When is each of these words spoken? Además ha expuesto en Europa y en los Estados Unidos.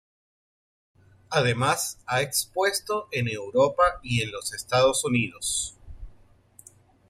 Además 1.29 1.99
ha 2.07 2.23
expuesto 2.23 3.07
en 3.11 3.27
Europa 3.27 3.99
y 4.01 4.23
en 4.23 4.31
los 4.31 4.51
Estados 4.51 5.05
Unidos. 5.05 5.77